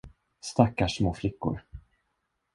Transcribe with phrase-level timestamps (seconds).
[0.39, 1.59] Stackars små flickor.